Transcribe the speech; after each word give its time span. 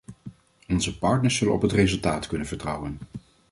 Onze 0.67 0.97
partners 0.97 1.35
zullen 1.35 1.53
op 1.53 1.61
het 1.61 1.71
resultaat 1.71 2.27
kunnen 2.27 2.47
vertrouwen. 2.47 2.97